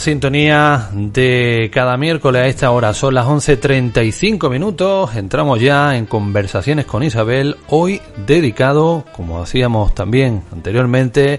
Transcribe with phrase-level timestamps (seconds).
[0.00, 5.14] La sintonía de cada miércoles a esta hora son las 11.35 minutos.
[5.14, 11.38] Entramos ya en conversaciones con Isabel, hoy dedicado, como hacíamos también anteriormente,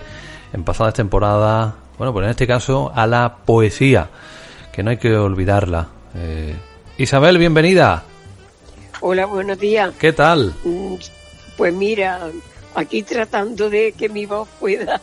[0.53, 4.09] en pasadas temporadas, bueno, pues en este caso a la poesía,
[4.71, 5.87] que no hay que olvidarla.
[6.13, 6.55] Eh,
[6.99, 8.03] Isabel, bienvenida.
[8.99, 9.91] Hola, buenos días.
[9.97, 10.53] ¿Qué tal?
[10.63, 10.97] Mm,
[11.57, 12.29] pues mira,
[12.75, 15.01] aquí tratando de que mi voz pueda,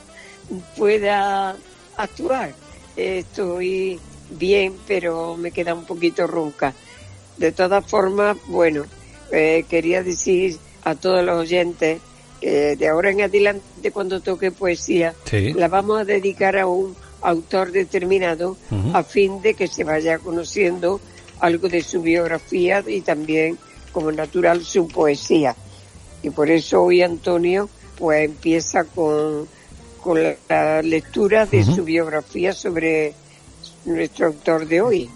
[0.76, 1.56] pueda
[1.96, 2.52] actuar.
[2.98, 6.74] Estoy bien, pero me queda un poquito ronca.
[7.36, 8.86] De todas formas, bueno,
[9.30, 12.00] eh, quería decir a todos los oyentes
[12.40, 17.70] que de ahora en adelante cuando toque poesía, la vamos a dedicar a un autor
[17.70, 18.56] determinado
[18.92, 21.00] a fin de que se vaya conociendo
[21.38, 23.58] algo de su biografía y también,
[23.92, 25.54] como natural, su poesía.
[26.24, 29.48] Y por eso hoy Antonio pues empieza con,
[29.98, 33.14] con la, lectura de su biografía sobre
[33.84, 35.10] nuestro autor de hoy.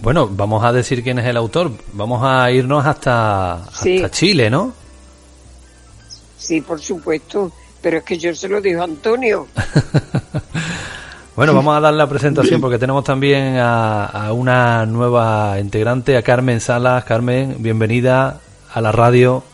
[0.00, 1.70] Bueno, vamos a decir quién es el autor.
[1.92, 4.72] Vamos a irnos hasta, hasta Chile, ¿no?
[6.38, 7.52] Sí, por supuesto.
[7.80, 9.46] Pero es que yo se lo digo a Antonio.
[11.36, 16.22] bueno, vamos a dar la presentación porque tenemos también a, a, una nueva integrante, a
[16.22, 17.04] Carmen Salas.
[17.04, 18.40] Carmen, bienvenida
[18.72, 19.44] a la radio.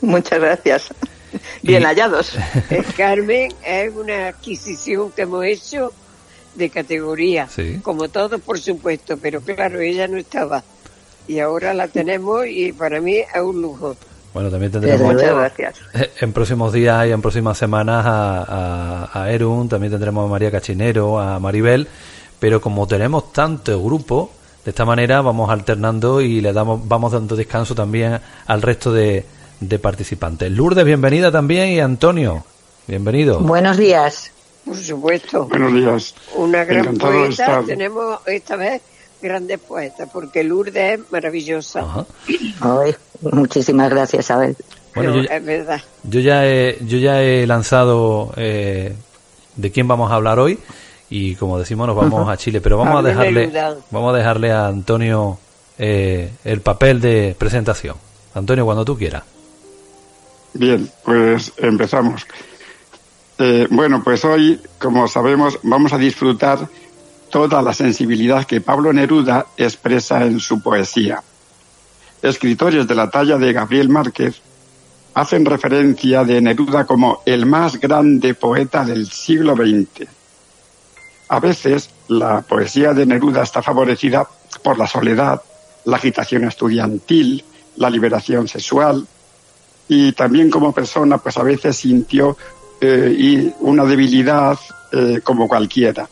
[0.00, 0.90] Muchas gracias.
[1.62, 2.32] Bien hallados.
[2.70, 5.92] Eh, Carmen es una adquisición que hemos hecho
[6.54, 7.48] de categoría,
[7.82, 10.62] como todos por supuesto, pero claro, ella no estaba
[11.28, 13.96] y ahora la tenemos y para mí es un lujo.
[14.34, 15.76] Bueno, también tendremos Muchas gracias.
[16.20, 21.20] en próximos días y en próximas semanas a, a, Erun, también tendremos a María Cachinero,
[21.20, 21.86] a Maribel,
[22.38, 24.32] pero como tenemos tanto grupo,
[24.64, 29.24] de esta manera vamos alternando y le damos, vamos dando descanso también al resto de,
[29.60, 30.50] de participantes.
[30.50, 32.44] Lourdes, bienvenida también y Antonio,
[32.86, 33.40] bienvenido.
[33.40, 34.32] Buenos días.
[34.64, 35.46] Por supuesto.
[35.46, 36.14] Buenos días.
[36.36, 37.62] Una gran poeta.
[37.66, 38.82] Tenemos esta vez
[39.20, 42.06] grandes poetas, porque Lourdes es maravillosa.
[43.22, 44.56] muchísimas gracias, Abel.
[44.94, 45.80] Bueno, yo, es verdad.
[46.04, 48.94] Yo ya he, yo ya he lanzado eh,
[49.56, 50.58] de quién vamos a hablar hoy
[51.10, 53.50] y como decimos nos vamos a Chile, pero vamos a, dejarle
[53.90, 55.38] vamos a dejarle a Antonio
[55.78, 57.96] eh, el papel de presentación.
[58.34, 59.22] Antonio, cuando tú quieras.
[60.54, 62.26] Bien, pues empezamos.
[63.38, 66.68] Eh, bueno, pues hoy, como sabemos, vamos a disfrutar
[67.30, 71.22] toda la sensibilidad que Pablo Neruda expresa en su poesía.
[72.22, 74.40] Escritores de la talla de Gabriel Márquez
[75.14, 80.08] hacen referencia de Neruda como el más grande poeta del siglo XX.
[81.28, 84.26] A veces la poesía de Neruda está favorecida
[84.62, 85.42] por la soledad,
[85.84, 87.44] la agitación estudiantil,
[87.76, 89.06] la liberación sexual,
[89.88, 92.36] y también como persona pues a veces sintió
[92.80, 94.58] eh, y una debilidad
[94.92, 96.08] eh, como cualquiera.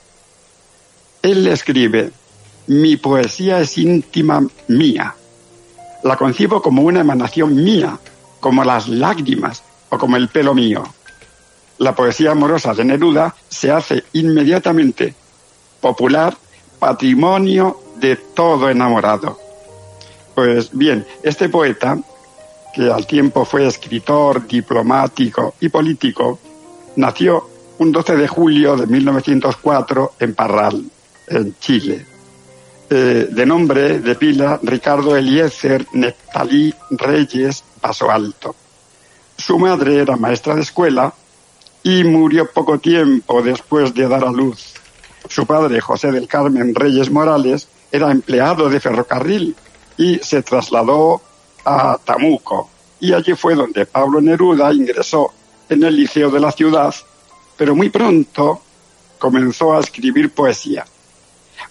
[1.23, 2.11] Él escribe,
[2.69, 5.15] mi poesía es íntima mía.
[6.03, 7.99] La concibo como una emanación mía,
[8.41, 10.85] como las lágrimas o como el pelo mío.
[11.79, 15.15] La poesía amorosa de Neruda se hace inmediatamente
[15.81, 16.37] popular,
[16.79, 19.39] patrimonio de todo enamorado.
[20.35, 21.99] Pues bien, este poeta
[22.77, 26.39] que al tiempo fue escritor, diplomático y político,
[26.97, 27.49] nació
[27.79, 30.85] un 12 de julio de 1904 en Parral,
[31.27, 32.05] en Chile.
[32.91, 38.55] Eh, de nombre de pila Ricardo Eliezer Neptalí Reyes Paso Alto.
[39.39, 41.15] Su madre era maestra de escuela
[41.83, 44.75] y murió poco tiempo después de dar a luz.
[45.31, 49.57] Su padre, José del Carmen Reyes Morales, era empleado de ferrocarril
[49.97, 51.23] y se trasladó
[51.67, 52.71] a Tamuco.
[53.01, 55.33] Y allí fue donde Pablo Neruda ingresó
[55.69, 56.95] en el liceo de la ciudad,
[57.57, 58.63] pero muy pronto
[59.19, 60.85] comenzó a escribir poesía.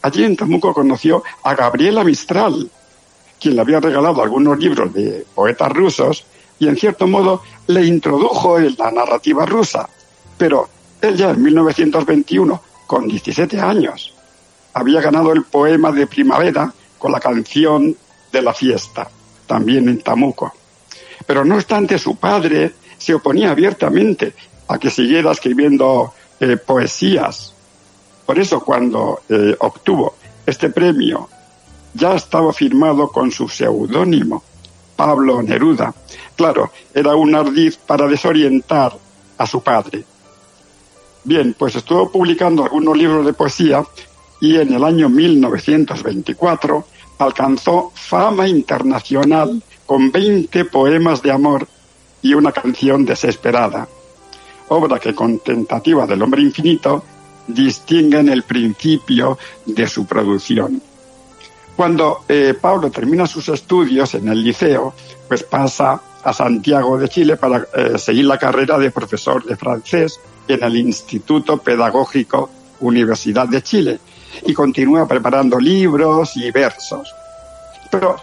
[0.01, 2.69] Allí en Tamuco conoció a Gabriela Mistral,
[3.39, 6.25] quien le había regalado algunos libros de poetas rusos
[6.59, 9.89] y en cierto modo le introdujo en la narrativa rusa.
[10.37, 10.69] Pero
[11.01, 14.13] él ya en 1921, con 17 años,
[14.73, 17.95] había ganado el poema de primavera con la canción
[18.31, 19.09] de la fiesta
[19.47, 20.53] también en Tamuco.
[21.25, 24.33] Pero no obstante, su padre se oponía abiertamente
[24.67, 27.53] a que siguiera escribiendo eh, poesías.
[28.25, 31.29] Por eso cuando eh, obtuvo este premio
[31.93, 34.43] ya estaba firmado con su seudónimo,
[34.95, 35.93] Pablo Neruda.
[36.35, 38.93] Claro, era un ardiz para desorientar
[39.37, 40.03] a su padre.
[41.23, 43.83] Bien, pues estuvo publicando algunos libros de poesía
[44.41, 46.85] y en el año 1924
[47.17, 51.67] alcanzó fama internacional con 20 poemas de amor
[52.21, 53.87] y una canción desesperada,
[54.69, 57.03] obra que con tentativa del hombre infinito
[57.47, 60.81] distinguen el principio de su producción.
[61.75, 64.93] Cuando eh, Pablo termina sus estudios en el liceo,
[65.27, 70.19] pues pasa a Santiago de Chile para eh, seguir la carrera de profesor de francés
[70.47, 72.49] en el Instituto Pedagógico
[72.79, 73.99] Universidad de Chile
[74.45, 77.13] y continúa preparando libros y versos.
[77.91, 78.15] Pero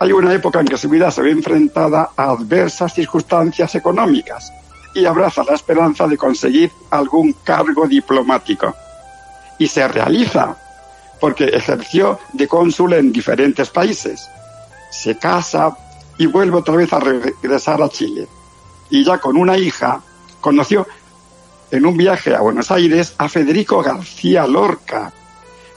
[0.00, 4.50] hay una época en que su vida se ve enfrentada a adversas circunstancias económicas
[4.94, 8.74] y abraza la esperanza de conseguir algún cargo diplomático.
[9.58, 10.56] Y se realiza,
[11.20, 14.26] porque ejerció de cónsul en diferentes países.
[14.90, 15.76] Se casa
[16.16, 18.26] y vuelve otra vez a regresar a Chile.
[18.88, 20.00] Y ya con una hija,
[20.40, 20.86] conoció
[21.70, 25.12] en un viaje a Buenos Aires a Federico García Lorca.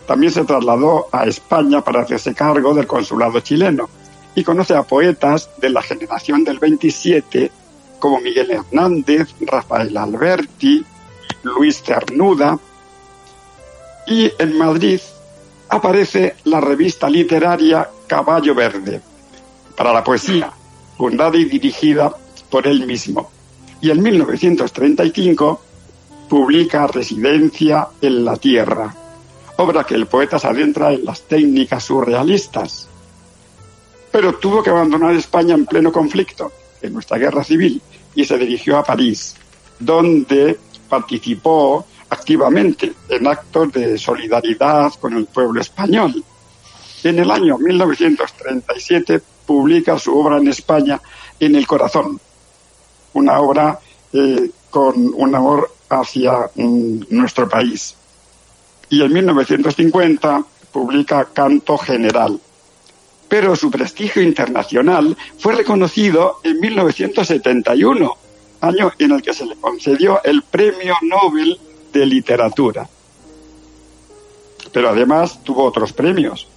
[0.08, 3.90] También se trasladó a España para hacerse cargo del consulado chileno
[4.36, 7.52] y conoce a poetas de la generación del 27
[8.00, 10.84] como Miguel Hernández, Rafael Alberti,
[11.44, 12.60] Luis Cernuda.
[14.08, 15.00] Y en Madrid
[15.70, 19.02] aparece la revista literaria Caballo Verde
[19.78, 20.52] para la poesía,
[20.98, 22.14] fundada y dirigida
[22.50, 23.32] por él mismo.
[23.82, 25.62] Y en 1935
[26.30, 28.94] publica Residencia en la Tierra,
[29.58, 32.90] obra que el poeta se adentra en las técnicas surrealistas.
[34.14, 36.52] Pero tuvo que abandonar España en pleno conflicto,
[36.84, 37.82] en nuestra guerra civil,
[38.14, 39.36] y se dirigió a París,
[39.80, 46.24] donde participó activamente en actos de solidaridad con el pueblo español.
[47.04, 51.02] En el año 1937 publica su obra en España,
[51.40, 52.20] En el Corazón,
[53.14, 53.80] una obra
[54.14, 57.96] eh, con un amor hacia mm, nuestro país.
[58.90, 62.40] Y en 1950 publica Canto General.
[63.34, 68.16] Pero su prestigio internacional fue reconocido en 1971,
[68.62, 71.60] año en el que se le concedió el Premio Nobel
[71.92, 72.88] de Literatura.
[74.72, 76.48] Pero además tuvo otros premios,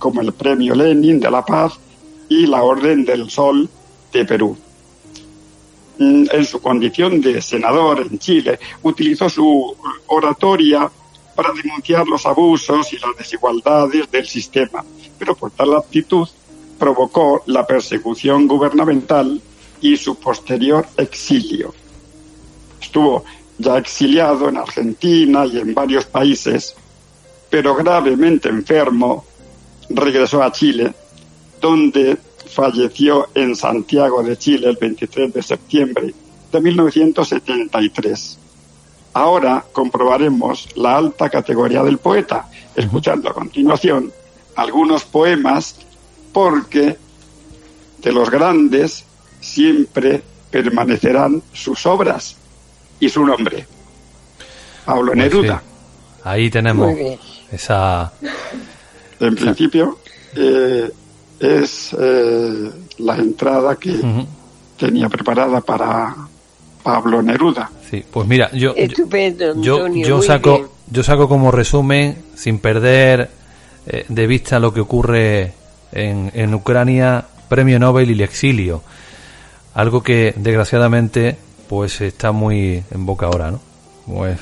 [0.00, 1.78] como el Premio Lenin de la Paz
[2.28, 3.70] y la Orden del Sol
[4.12, 4.56] de Perú.
[5.98, 9.76] Mm, en su condición de senador en Chile, utilizó su
[10.08, 10.90] oratoria
[11.36, 14.84] para denunciar los abusos y las desigualdades del sistema,
[15.24, 16.28] pero por tal actitud
[16.78, 19.40] provocó la persecución gubernamental
[19.80, 21.72] y su posterior exilio.
[22.78, 23.24] Estuvo
[23.56, 26.74] ya exiliado en Argentina y en varios países,
[27.48, 29.24] pero gravemente enfermo,
[29.88, 30.92] regresó a Chile,
[31.58, 36.14] donde falleció en Santiago de Chile el 23 de septiembre
[36.52, 38.38] de 1973.
[39.14, 44.12] Ahora comprobaremos la alta categoría del poeta, escuchando a continuación
[44.56, 45.76] algunos poemas,
[46.32, 46.96] porque
[48.02, 49.04] de los grandes
[49.40, 52.36] siempre permanecerán sus obras
[53.00, 53.66] y su nombre.
[54.84, 55.62] Pablo pues Neruda.
[56.22, 56.94] Ahí tenemos
[57.50, 58.12] esa...
[59.20, 59.98] En principio,
[60.34, 60.90] eh,
[61.40, 64.00] es eh, la entrada que
[64.78, 66.14] tenía preparada para
[66.82, 67.70] Pablo Neruda.
[67.90, 68.74] Sí, pues mira, yo,
[69.56, 73.30] yo, yo, saco, yo saco como resumen, sin perder
[73.86, 75.54] eh, de vista lo que ocurre
[75.92, 78.82] en, en Ucrania, premio Nobel y el exilio.
[79.74, 81.36] Algo que desgraciadamente
[81.68, 83.60] pues está muy en boca ahora, ¿no?
[84.06, 84.38] Pues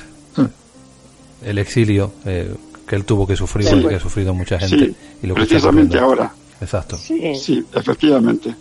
[1.44, 2.54] el exilio eh,
[2.86, 4.94] que él tuvo que sufrir, y que ha sufrido mucha gente.
[5.22, 6.32] y lo que precisamente ahora.
[6.60, 6.96] Exacto.
[6.96, 8.54] Sí, efectivamente.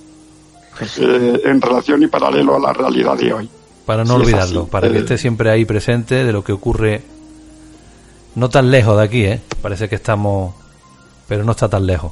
[0.77, 3.49] Pues eh, en relación y paralelo a la realidad de hoy.
[3.85, 7.01] Para no olvidarlo, para que eh, esté siempre ahí presente de lo que ocurre
[8.35, 9.41] no tan lejos de aquí, ¿eh?
[9.61, 10.55] Parece que estamos,
[11.31, 12.11] pero no está tan lejos.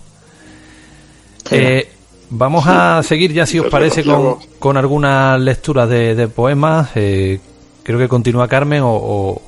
[1.51, 1.91] Eh,
[2.29, 6.91] vamos a seguir ya, si os parece, con, con algunas lecturas de, poemas.
[6.93, 9.41] creo que continúa Carmen o, o,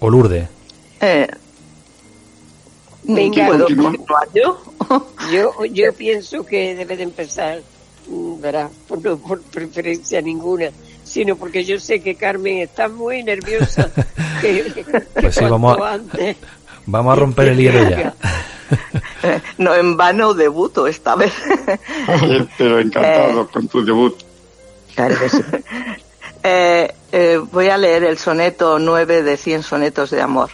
[0.00, 0.48] o Lourdes.
[0.98, 1.28] Eh,
[3.02, 3.50] Venga,
[4.32, 4.58] yo?
[5.30, 5.64] yo?
[5.66, 7.60] Yo pienso que debe de empezar,
[8.08, 8.70] mm, ¿verdad?
[8.88, 10.70] Por, no por preferencia ninguna,
[11.04, 13.90] sino porque yo sé que Carmen está muy nerviosa.
[15.20, 16.00] pues sí, vamos a,
[16.88, 18.14] vamos a romper el hielo ya.
[19.58, 21.32] no en vano debuto esta vez.
[22.58, 24.16] pero encantado eh, con tu debut.
[24.94, 25.16] Claro
[26.42, 30.50] eh, eh, voy a leer el soneto 9 de 100 sonetos de amor.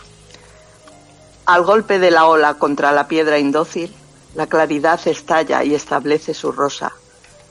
[1.46, 3.94] Al golpe de la ola contra la piedra indócil,
[4.34, 6.92] la claridad estalla y establece su rosa,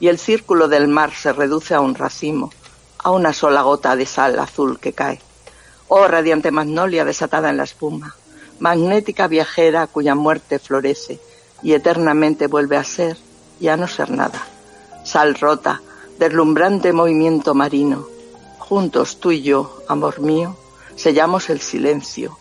[0.00, 2.50] y el círculo del mar se reduce a un racimo,
[2.98, 5.20] a una sola gota de sal azul que cae.
[5.88, 8.16] Oh radiante magnolia desatada en la espuma,
[8.64, 11.20] magnética viajera cuya muerte florece
[11.62, 13.18] y eternamente vuelve a ser
[13.60, 14.40] y a no ser nada.
[15.04, 15.82] Sal rota,
[16.18, 18.06] deslumbrante movimiento marino,
[18.58, 20.56] juntos tú y yo, amor mío,
[20.96, 22.38] sellamos el silencio,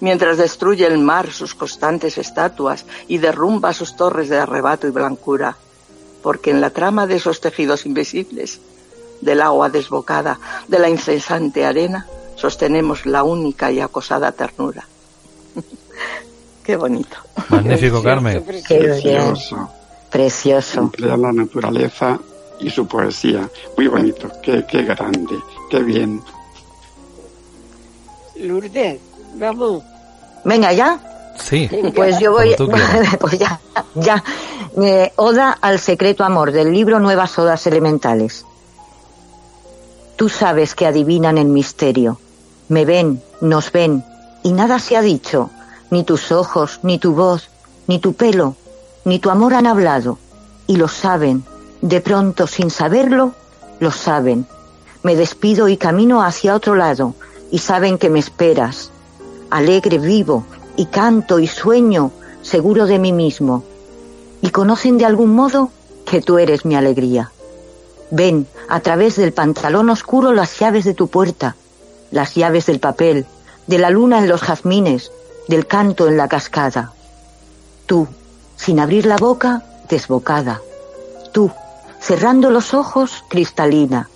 [0.00, 5.56] mientras destruye el mar sus constantes estatuas y derrumba sus torres de arrebato y blancura,
[6.22, 8.60] porque en la trama de esos tejidos invisibles,
[9.22, 10.38] del agua desbocada,
[10.68, 14.86] de la incesante arena, sostenemos la única y acosada ternura.
[16.64, 17.16] Qué bonito.
[17.48, 18.42] Magnífico, Carmen.
[18.42, 19.70] Precioso.
[20.10, 20.80] Precioso.
[20.80, 22.18] Emplea la naturaleza
[22.60, 23.48] y su poesía.
[23.76, 24.30] Muy bonito.
[24.42, 25.36] Qué, qué grande.
[25.70, 26.22] Qué bien.
[28.36, 29.00] Lourdes,
[29.34, 29.82] vamos.
[30.44, 31.34] Venga, ¿ya?
[31.38, 31.68] Sí.
[31.94, 32.54] Pues yo voy,
[33.20, 33.60] pues ya,
[33.94, 34.22] ya.
[34.80, 38.44] Eh, Oda al secreto amor del libro Nuevas Odas Elementales.
[40.16, 42.18] Tú sabes que adivinan el misterio.
[42.68, 44.04] Me ven, nos ven,
[44.42, 45.50] y nada se ha dicho.
[45.92, 47.50] Ni tus ojos, ni tu voz,
[47.86, 48.56] ni tu pelo,
[49.04, 50.16] ni tu amor han hablado.
[50.66, 51.44] Y lo saben.
[51.82, 53.32] De pronto, sin saberlo,
[53.78, 54.46] lo saben.
[55.02, 57.14] Me despido y camino hacia otro lado,
[57.50, 58.90] y saben que me esperas.
[59.50, 60.46] Alegre vivo,
[60.76, 63.62] y canto y sueño, seguro de mí mismo.
[64.40, 65.72] Y conocen de algún modo
[66.06, 67.32] que tú eres mi alegría.
[68.10, 71.54] Ven a través del pantalón oscuro las llaves de tu puerta,
[72.10, 73.26] las llaves del papel,
[73.66, 75.12] de la luna en los jazmines,
[75.48, 76.92] del canto en la cascada.
[77.86, 78.08] Tú,
[78.56, 80.60] sin abrir la boca, desbocada.
[81.32, 81.50] Tú,
[82.00, 84.08] cerrando los ojos, cristalina.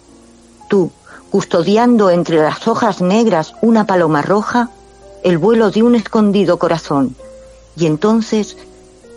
[0.68, 0.90] Tú,
[1.30, 4.71] custodiando entre las hojas negras una paloma roja,
[5.23, 7.16] el vuelo de un escondido corazón.
[7.76, 8.56] Y entonces,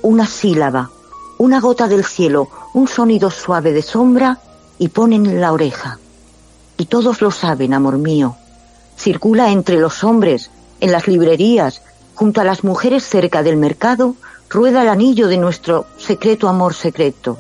[0.01, 0.89] una sílaba,
[1.38, 4.39] una gota del cielo, un sonido suave de sombra,
[4.78, 6.00] y ponen en la oreja.
[6.78, 8.36] Y todos lo saben, amor mío.
[8.98, 10.50] Circula entre los hombres,
[10.80, 11.82] en las librerías,
[12.20, 14.14] junto a las mujeres cerca del mercado,
[14.50, 17.38] rueda el anillo de nuestro secreto amor secreto.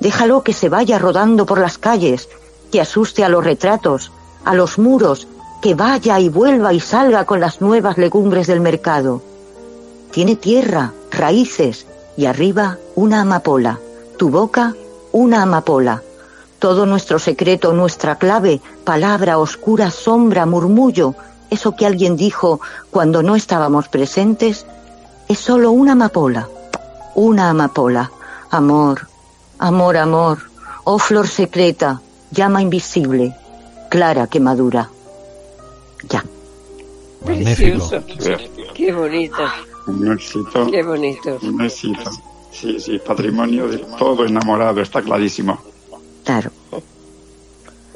[0.00, 2.28] Déjalo que se vaya rodando por las calles,
[2.72, 4.10] que asuste a los retratos,
[4.44, 5.28] a los muros,
[5.62, 9.22] que vaya y vuelva y salga con las nuevas legumbres del mercado.
[10.10, 11.86] Tiene tierra, raíces
[12.16, 13.78] y arriba una amapola,
[14.18, 14.74] tu boca
[15.12, 16.02] una amapola.
[16.58, 21.14] Todo nuestro secreto, nuestra clave, palabra oscura, sombra, murmullo,
[21.50, 22.60] eso que alguien dijo
[22.90, 24.66] cuando no estábamos presentes,
[25.28, 26.48] es solo una amapola,
[27.14, 28.10] una amapola.
[28.50, 29.08] Amor,
[29.58, 30.38] amor, amor,
[30.84, 33.34] oh flor secreta, llama invisible,
[33.88, 34.88] clara que madura.
[36.08, 36.24] Ya.
[37.24, 38.02] Precioso.
[38.74, 39.36] Qué bonito,
[39.86, 40.66] Un éxito.
[40.70, 41.38] qué bonito.
[41.42, 42.10] Un éxito.
[42.52, 45.58] Sí, sí, patrimonio de todo enamorado, está clarísimo.
[46.24, 46.50] Claro.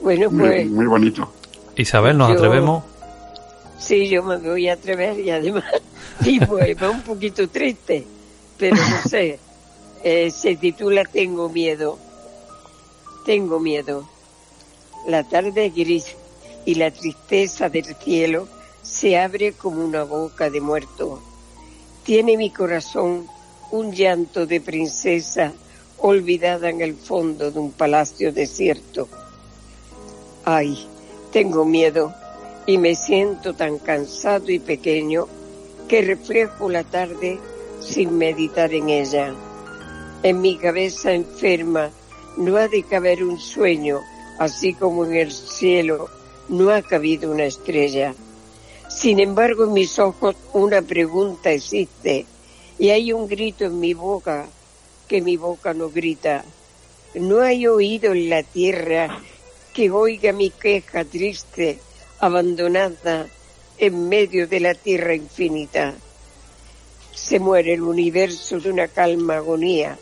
[0.02, 1.28] Bueno, Muy, pues muy bonito.
[1.76, 2.83] Isabel, ¿nos Yo- atrevemos?
[3.78, 5.64] Sí, yo me voy a atrever y además,
[6.25, 8.04] y va un poquito triste,
[8.58, 9.38] pero no sé.
[10.02, 11.99] Eh, se titula Tengo miedo.
[13.25, 14.08] Tengo miedo.
[15.06, 16.16] La tarde gris
[16.64, 18.49] y la tristeza del cielo
[18.82, 21.20] se abre como una boca de muerto.
[22.04, 23.26] Tiene mi corazón
[23.70, 25.52] un llanto de princesa
[25.99, 29.08] olvidada en el fondo de un palacio desierto.
[30.44, 30.87] Ay,
[31.32, 32.14] tengo miedo
[32.68, 35.26] y me siento tan cansado y pequeño
[35.88, 37.40] que reflejo la tarde
[37.80, 39.34] sin meditar en ella.
[40.22, 41.90] En mi cabeza enferma
[42.37, 44.00] no ha de caber un sueño,
[44.38, 46.10] así como en el cielo
[46.50, 48.14] no ha cabido una estrella.
[48.90, 52.26] Sin embargo, en mis ojos una pregunta existe
[52.78, 54.46] y hay un grito en mi boca
[55.08, 56.44] que mi boca no grita.
[57.14, 59.22] No hay oído en la tierra
[59.72, 61.78] que oiga mi queja triste,
[62.20, 63.26] abandonada
[63.78, 65.94] en medio de la tierra infinita.
[67.14, 69.98] Se muere el universo de una calma agonía.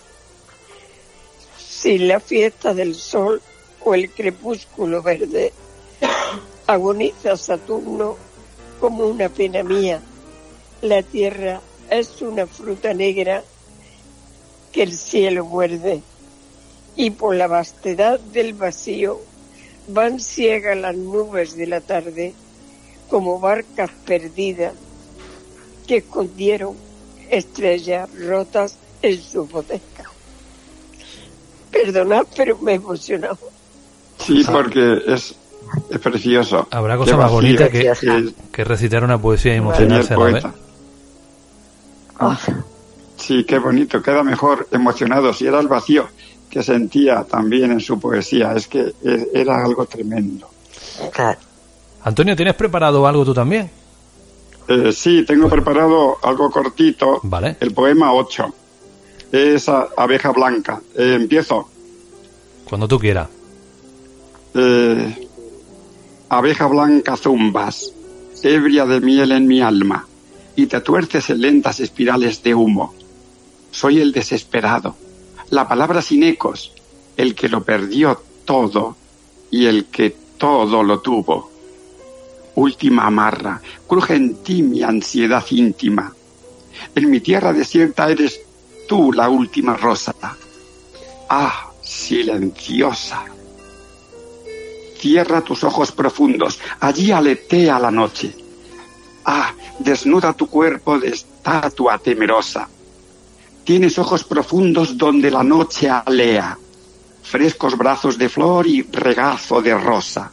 [1.58, 3.42] Sin la fiesta del sol
[3.84, 5.52] o el crepúsculo verde,
[6.66, 8.16] agoniza Saturno
[8.80, 10.00] como una pena mía.
[10.82, 13.44] La tierra es una fruta negra
[14.72, 16.02] que el cielo muerde
[16.96, 19.20] y por la vastedad del vacío
[19.88, 22.34] van ciegas las nubes de la tarde
[23.08, 24.74] como barcas perdidas
[25.86, 26.74] que escondieron
[27.30, 30.04] estrellas rotas en su hipoteca.
[31.70, 33.38] Perdonad, pero me he emocionado.
[34.18, 35.34] Sí, porque es,
[35.90, 36.66] es precioso.
[36.70, 40.24] Habrá Qué cosa más vacío bonita que, que recitar una poesía y emocionarse a la
[40.24, 40.42] vez.
[40.42, 40.54] poeta.
[43.16, 45.32] Sí, qué bonito, queda mejor emocionado.
[45.32, 46.08] Si era el vacío
[46.50, 48.94] que sentía también en su poesía, es que
[49.34, 50.48] era algo tremendo.
[52.02, 53.70] Antonio, ¿tienes preparado algo tú también?
[54.68, 57.56] Eh, sí, tengo preparado algo cortito, Vale.
[57.60, 58.54] el poema 8.
[59.32, 60.80] Es abeja blanca.
[60.94, 61.68] Eh, empiezo.
[62.68, 63.28] Cuando tú quieras.
[64.54, 65.28] Eh,
[66.28, 67.92] abeja blanca zumbas,
[68.42, 70.06] ebria de miel en mi alma,
[70.56, 72.94] y te tuerces en lentas espirales de humo.
[73.70, 74.96] Soy el desesperado,
[75.50, 76.72] la palabra sin ecos,
[77.16, 78.96] el que lo perdió todo
[79.50, 81.50] y el que todo lo tuvo.
[82.54, 86.12] Última amarra, cruje en ti mi ansiedad íntima.
[86.94, 88.40] En mi tierra desierta eres
[88.88, 90.14] tú la última rosa.
[91.28, 93.24] Ah, silenciosa.
[94.98, 98.34] Cierra tus ojos profundos, allí aletea la noche.
[99.24, 102.68] Ah, desnuda tu cuerpo de estatua temerosa.
[103.66, 106.56] Tienes ojos profundos donde la noche alea,
[107.24, 110.30] frescos brazos de flor y regazo de rosa.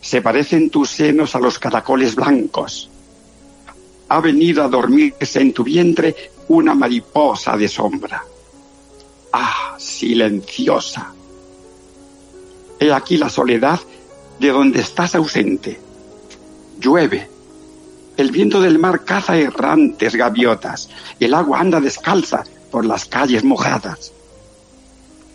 [0.00, 2.88] Se parecen tus senos a los caracoles blancos.
[4.08, 8.24] Ha venido a dormirse en tu vientre una mariposa de sombra.
[9.34, 11.12] Ah, silenciosa.
[12.80, 13.80] He aquí la soledad
[14.40, 15.78] de donde estás ausente.
[16.80, 17.35] Llueve.
[18.16, 20.88] El viento del mar caza errantes gaviotas.
[21.20, 24.12] El agua anda descalza por las calles mojadas.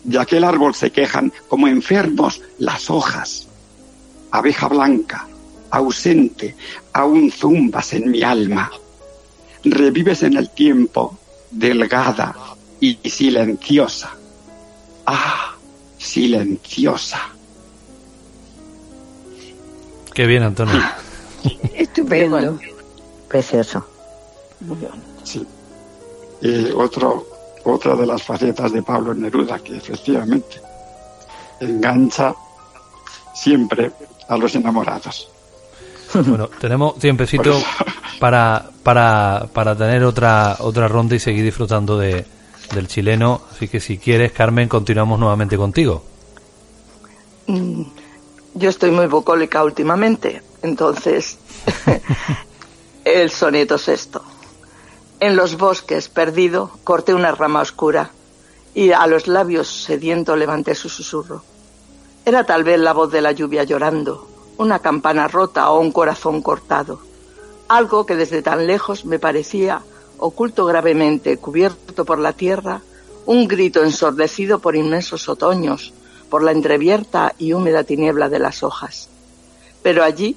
[0.04, 3.46] De aquel árbol se quejan como enfermos las hojas.
[4.32, 5.28] Abeja blanca,
[5.70, 6.56] ausente,
[6.92, 8.70] aún zumbas en mi alma.
[9.64, 11.18] Revives en el tiempo,
[11.50, 12.34] delgada
[12.80, 14.10] y silenciosa.
[15.06, 15.54] Ah,
[15.98, 17.20] silenciosa.
[20.12, 20.82] Qué bien, Antonio.
[21.74, 22.58] Estupendo.
[23.32, 23.82] Precioso.
[25.24, 25.46] Sí.
[26.42, 27.26] Y otro,
[27.64, 30.60] otra de las facetas de Pablo Neruda, que efectivamente
[31.58, 32.34] engancha
[33.34, 33.90] siempre
[34.28, 35.30] a los enamorados.
[36.12, 37.58] Bueno, tenemos tiempecito
[38.20, 42.26] para, para, para tener otra, otra ronda y seguir disfrutando de,
[42.74, 43.40] del chileno.
[43.50, 46.04] Así que si quieres, Carmen, continuamos nuevamente contigo.
[47.46, 47.82] Mm,
[48.56, 51.38] Yo estoy muy bucólica últimamente, entonces
[53.04, 54.22] el soneto sexto.
[55.20, 58.10] En los bosques, perdido, corté una rama oscura
[58.74, 61.42] y a los labios sediento levanté su susurro.
[62.24, 66.42] Era tal vez la voz de la lluvia llorando, una campana rota o un corazón
[66.42, 67.00] cortado.
[67.68, 69.82] Algo que desde tan lejos me parecía,
[70.18, 72.82] oculto gravemente, cubierto por la tierra,
[73.26, 75.92] un grito ensordecido por inmensos otoños,
[76.28, 79.08] por la entreabierta y húmeda tiniebla de las hojas.
[79.82, 80.36] Pero allí,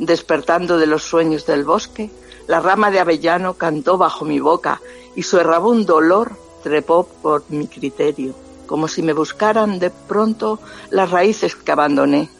[0.00, 2.10] despertando de los sueños del bosque,
[2.48, 4.80] la rama de avellano cantó bajo mi boca
[5.14, 6.32] y su errabundo olor
[6.62, 8.34] trepó por mi criterio,
[8.66, 10.58] como si me buscaran de pronto
[10.90, 12.30] las raíces que abandoné,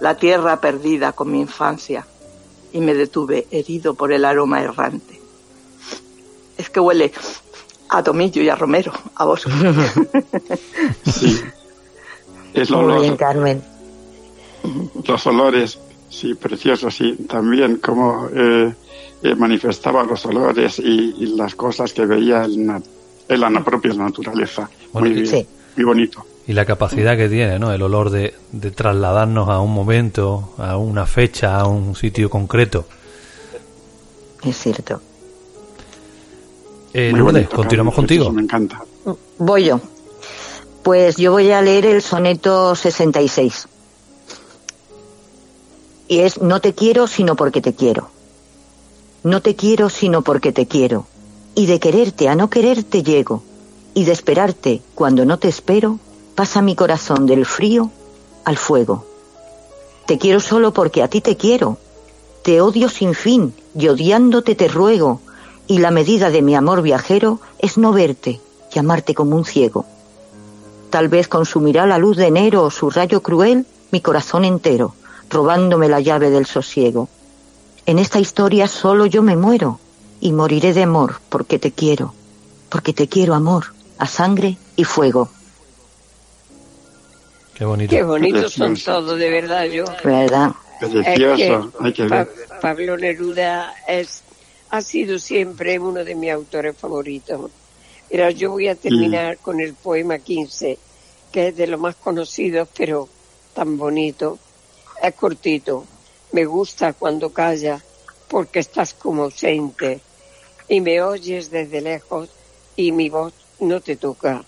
[0.00, 2.06] la tierra perdida con mi infancia,
[2.72, 5.20] y me detuve herido por el aroma errante.
[6.58, 7.12] Es que huele
[7.88, 9.44] a tomillo y a romero, a vos.
[11.04, 11.40] Sí.
[12.52, 13.62] Es lo Muy bien, Carmen.
[15.04, 15.78] los olores,
[16.16, 17.14] sí, preciosos, sí.
[17.28, 18.72] También como eh,
[19.22, 22.66] eh, manifestaba los olores y, y las cosas que veía en,
[23.28, 24.68] la propia naturaleza.
[24.92, 25.46] Bueno, muy bien, Sí.
[25.76, 26.24] muy bonito.
[26.46, 27.72] Y la capacidad que tiene, ¿no?
[27.72, 32.86] El olor de, de trasladarnos a un momento, a una fecha, a un sitio concreto.
[34.44, 35.00] Es cierto.
[36.94, 38.32] Eh, Muy Lourdes, bonito, continuamos precioso, contigo.
[38.32, 38.82] Me encanta.
[39.38, 39.80] Voy yo.
[40.82, 43.66] Pues yo voy a leer el soneto 66.
[46.08, 48.10] Y es No te quiero sino porque te quiero.
[49.22, 51.06] No te quiero sino porque te quiero.
[51.54, 53.42] Y de quererte a no quererte llego.
[53.94, 55.98] Y de esperarte cuando no te espero,
[56.34, 57.90] pasa mi corazón del frío
[58.44, 59.04] al fuego.
[60.06, 61.78] Te quiero solo porque a ti te quiero.
[62.42, 65.20] Te odio sin fin y odiándote te ruego.
[65.66, 68.40] Y la medida de mi amor viajero es no verte
[68.72, 69.84] y amarte como un ciego.
[70.90, 74.94] Tal vez consumirá la luz de enero su rayo cruel mi corazón entero,
[75.30, 77.08] robándome la llave del sosiego.
[77.86, 79.78] En esta historia solo yo me muero
[80.20, 82.14] y moriré de amor porque te quiero,
[82.68, 83.66] porque te quiero amor,
[83.98, 85.30] a sangre y fuego.
[87.54, 87.90] Qué bonito.
[87.90, 89.64] Qué bonitos son todos, de verdad.
[89.64, 90.52] Yo ¿Verdad?
[90.78, 92.28] Precioso, hay que Pa-.
[92.60, 94.22] Pablo Neruda es,
[94.70, 97.50] ha sido siempre uno de mis autores favoritos.
[98.10, 100.78] Pero yo voy a terminar con el poema 15,
[101.32, 103.08] que es de los más conocidos, pero
[103.54, 104.38] tan bonito.
[105.02, 105.84] Es cortito.
[106.32, 107.82] Me gusta cuando callas,
[108.28, 110.00] porque estás como ausente
[110.68, 112.28] y me oyes desde lejos
[112.74, 114.44] y mi voz no te toca.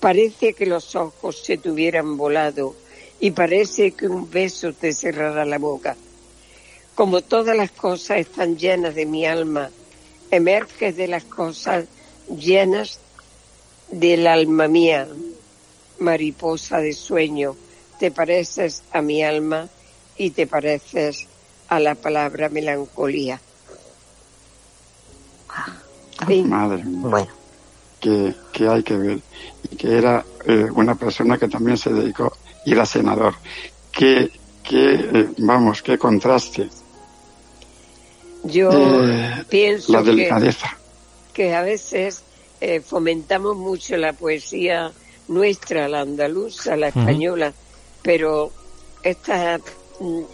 [0.00, 2.74] Parece que los ojos se te hubieran volado
[3.18, 5.96] y parece que un beso te cerrará la boca.
[6.94, 9.70] Como todas las cosas están llenas de mi alma,
[10.30, 11.86] emerges de las cosas
[12.28, 12.98] llenas
[13.90, 15.08] del alma mía.
[15.98, 17.56] Mariposa de sueño,
[17.98, 19.70] te pareces a mi alma
[20.18, 21.26] y te pareces
[21.68, 23.40] a la palabra melancolía.
[26.44, 27.08] Madre mía.
[27.08, 27.28] Bueno.
[28.00, 29.20] Que, que, hay que ver.
[29.70, 32.32] Y que era eh, una persona que también se dedicó
[32.64, 33.34] y era senador.
[33.90, 34.30] Que,
[34.62, 36.68] que eh, vamos, qué contraste.
[38.44, 40.76] Yo eh, pienso la delicadeza.
[41.32, 42.22] Que, a veces
[42.84, 44.90] fomentamos mucho la poesía
[45.28, 47.52] nuestra, la andaluza, la española,
[48.02, 48.50] pero
[49.02, 49.60] estas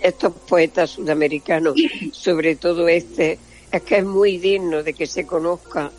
[0.03, 1.75] estos poetas sudamericanos,
[2.13, 3.39] sobre todo este,
[3.71, 5.91] es que es muy digno de que se conozca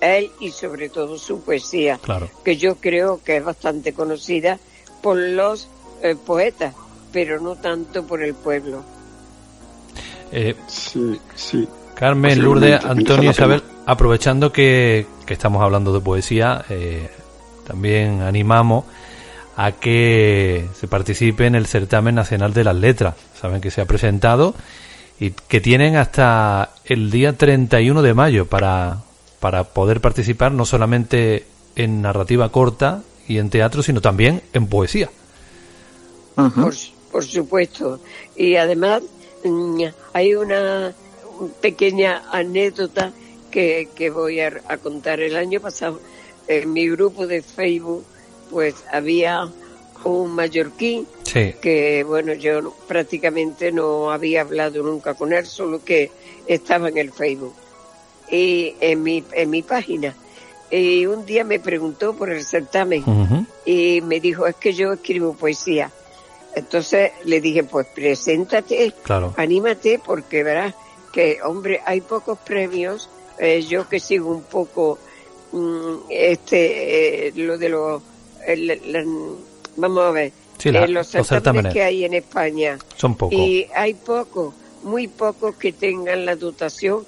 [0.00, 2.00] él y sobre todo su poesía,
[2.44, 4.58] que yo creo que es bastante conocida
[5.00, 5.68] por los
[6.02, 6.74] eh, poetas,
[7.12, 8.82] pero no tanto por el pueblo.
[10.32, 11.68] Eh, sí, sí.
[11.94, 17.08] Carmen, Lourdes, Antonio, Isabel, aprovechando que, que, estamos hablando de poesía, eh,
[17.66, 18.84] también animamos
[19.56, 23.14] a que se participe en el certamen nacional de las letras.
[23.40, 24.54] Saben que se ha presentado
[25.20, 28.98] y que tienen hasta el día 31 de mayo para,
[29.40, 35.10] para poder participar no solamente en narrativa corta y en teatro, sino también en poesía.
[36.34, 38.00] por, supuesto.
[38.36, 39.02] Y además
[39.44, 40.92] mm, hay una
[41.60, 43.12] pequeña anécdota
[43.50, 45.20] que, que voy a, a, contar.
[45.20, 46.00] El año pasado
[46.48, 48.04] en mi grupo de Facebook
[48.52, 49.48] pues había
[50.04, 56.10] un mallorquín que, bueno, yo prácticamente no había hablado nunca con él, solo que
[56.46, 57.54] estaba en el Facebook
[58.30, 60.14] y en mi, en mi página.
[60.70, 63.04] Y un día me preguntó por el certamen
[63.64, 65.90] y me dijo, es que yo escribo poesía.
[66.54, 68.92] Entonces le dije, pues preséntate,
[69.36, 70.74] anímate, porque verás
[71.12, 73.08] que, hombre, hay pocos premios.
[73.38, 74.98] Eh, yo que sigo un poco
[75.52, 78.02] mm, este eh, lo de los
[79.76, 80.32] vamos a ver,
[80.64, 82.78] eh, los, certámenes que hay en España.
[82.96, 83.38] Son pocos.
[83.38, 87.04] Y hay pocos, muy pocos que tengan la dotación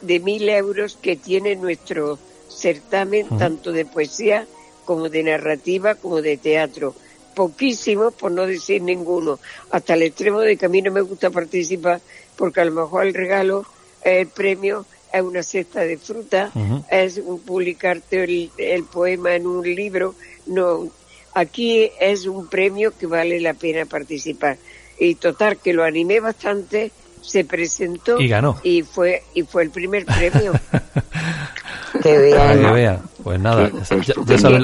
[0.00, 2.18] de mil euros que tiene nuestro
[2.48, 4.46] certamen, tanto de poesía
[4.84, 6.94] como de narrativa como de teatro.
[7.34, 9.38] Poquísimos, por no decir ninguno,
[9.70, 12.00] hasta el extremo de que a mí no me gusta participar
[12.36, 13.64] porque a lo mejor el regalo,
[14.04, 16.50] el premio es una cesta de fruta,
[16.90, 20.14] es publicarte el, el, poema en un libro,
[20.46, 20.90] no
[21.34, 24.58] aquí es un premio que vale la pena participar.
[24.98, 28.58] Y total, que lo animé bastante, se presentó y ganó.
[28.62, 30.52] Y fue, y fue el primer premio.
[32.02, 32.98] Qué bien.
[33.22, 33.70] Pues nada,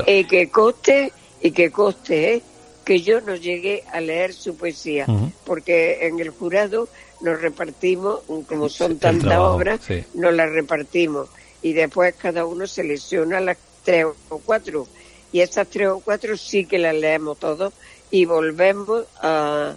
[0.06, 2.42] y, que coste, y que coste, ¿eh?
[2.84, 5.06] que yo no llegué a leer su poesía,
[5.44, 6.88] porque en el jurado
[7.20, 9.81] nos repartimos, como son tantas obras,
[10.14, 11.28] nos las repartimos
[11.62, 14.87] y después cada uno selecciona las tres o cuatro
[15.33, 17.72] y esas tres o cuatro sí que las leemos todos
[18.11, 19.76] y volvemos a,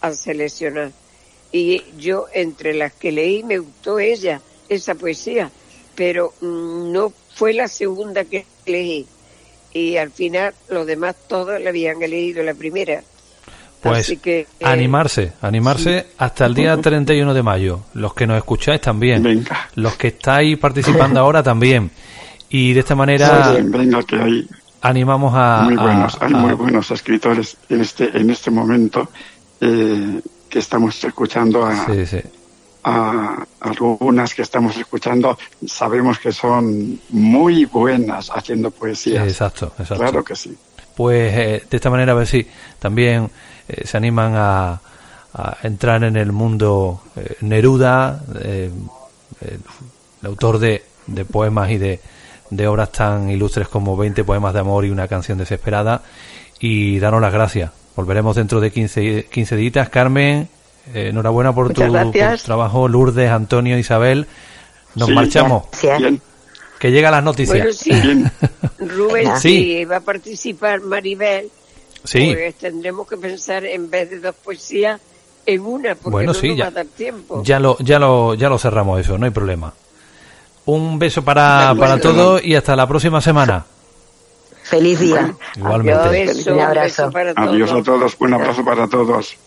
[0.00, 0.92] a seleccionar.
[1.50, 5.50] Y yo entre las que leí me gustó ella, esa poesía,
[5.94, 9.06] pero mm, no fue la segunda que leí.
[9.72, 13.02] Y al final los demás todos la habían leído la primera.
[13.80, 17.80] Pues que, eh, animarse, animarse hasta el día 31 de mayo.
[17.94, 19.46] Los que nos escucháis también.
[19.76, 21.90] Los que estáis participando ahora también.
[22.50, 23.54] Y de esta manera...
[23.62, 24.48] venga, que hay
[24.82, 25.62] animamos a...
[25.62, 29.08] Muy buenos, hay muy buenos escritores en este, en este momento
[29.60, 31.86] eh, que estamos escuchando a,
[32.84, 35.36] a, algunas que estamos escuchando,
[35.66, 39.24] sabemos que son muy buenas haciendo poesía.
[39.24, 39.96] exacto, exacto.
[39.96, 40.56] Claro que sí.
[40.98, 42.44] Pues eh, de esta manera a ver si
[42.80, 43.30] también
[43.68, 44.80] eh, se animan a,
[45.32, 47.02] a, entrar en el mundo
[47.40, 48.72] Neruda, el
[50.24, 52.00] autor de, de poemas y de
[52.50, 56.02] de obras tan ilustres como 20 poemas de amor y una canción desesperada
[56.60, 57.70] y daros las gracias.
[57.94, 59.88] Volveremos dentro de 15, 15 días.
[59.88, 60.48] Carmen,
[60.94, 61.82] eh, enhorabuena por tu,
[62.44, 62.88] trabajo.
[62.88, 64.26] Lourdes, Antonio, Isabel.
[64.94, 65.64] Nos marchamos.
[66.78, 67.84] Que llega las noticias.
[68.78, 69.84] Rubén, sí.
[69.84, 71.50] va a participar Maribel,
[72.04, 72.32] sí.
[72.32, 75.00] pues tendremos que pensar en vez de dos poesías
[75.46, 77.42] en una, porque bueno, no nos va a dar tiempo.
[77.42, 79.72] Ya lo, ya, lo, ya lo cerramos eso, no hay problema.
[80.66, 83.64] Un beso para, para todos y hasta la próxima semana.
[84.62, 85.34] Feliz día.
[85.56, 86.52] Igualmente.
[86.52, 87.10] un abrazo.
[87.36, 89.38] Adiós a todos, un abrazo para todos.